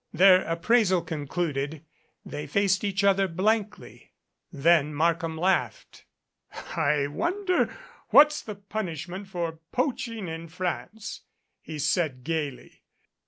Their 0.11 0.41
appraisal 0.45 1.03
concluded, 1.03 1.85
they 2.25 2.47
faced 2.47 2.83
each 2.83 3.03
other 3.03 3.27
blankly. 3.27 4.13
Then 4.51 4.95
Markham 4.95 5.37
laughed. 5.37 6.05
"I 6.75 7.05
wonder 7.05 7.71
what's 8.09 8.41
the 8.41 8.55
punishment 8.55 9.27
for 9.27 9.59
poaching 9.71 10.27
in 10.27 10.47
France," 10.47 11.21
he 11.61 11.77
said 11.77 12.23
gaily. 12.23 12.81